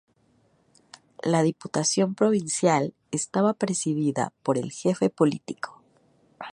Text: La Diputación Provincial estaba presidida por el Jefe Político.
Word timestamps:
La 1.21 1.43
Diputación 1.43 2.15
Provincial 2.15 2.95
estaba 3.11 3.53
presidida 3.53 4.33
por 4.41 4.57
el 4.57 4.71
Jefe 4.71 5.11
Político. 5.11 5.83